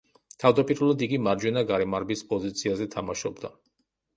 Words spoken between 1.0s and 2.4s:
იგი მარჯვენა გარემარბის